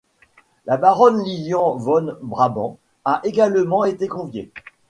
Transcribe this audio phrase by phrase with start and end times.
[0.65, 4.49] La baronne Lilian von Brabant a également été conviée..